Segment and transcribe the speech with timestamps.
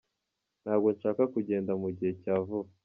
[0.63, 2.69] Ntabwo nshaka kugenda mu gihe cya vuba.